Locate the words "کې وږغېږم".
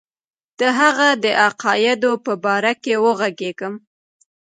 2.83-3.73